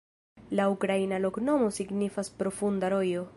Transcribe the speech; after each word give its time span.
La 0.59 0.63
ukraina 0.75 1.19
loknomo 1.25 1.69
signifas: 1.77 2.33
profunda 2.41 2.93
rojo. 2.97 3.27